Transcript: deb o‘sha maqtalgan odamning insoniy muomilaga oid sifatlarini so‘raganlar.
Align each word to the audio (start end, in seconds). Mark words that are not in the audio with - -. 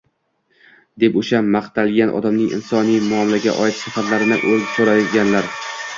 deb 1.03 1.17
o‘sha 1.19 1.41
maqtalgan 1.57 2.13
odamning 2.21 2.55
insoniy 2.59 2.99
muomilaga 3.11 3.53
oid 3.67 3.77
sifatlarini 3.83 4.41
so‘raganlar. 4.75 5.53